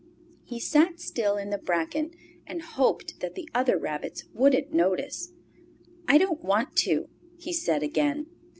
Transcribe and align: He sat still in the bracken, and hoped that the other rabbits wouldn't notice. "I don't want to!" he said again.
He 0.43 0.59
sat 0.59 0.99
still 0.99 1.37
in 1.37 1.51
the 1.51 1.59
bracken, 1.59 2.09
and 2.47 2.63
hoped 2.63 3.19
that 3.19 3.35
the 3.35 3.47
other 3.53 3.77
rabbits 3.77 4.23
wouldn't 4.33 4.73
notice. 4.73 5.33
"I 6.07 6.17
don't 6.17 6.43
want 6.43 6.75
to!" 6.77 7.07
he 7.37 7.53
said 7.53 7.83
again. 7.83 8.25